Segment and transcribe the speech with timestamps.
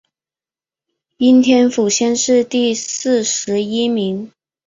[1.17, 4.31] 应天府乡试第四十一名。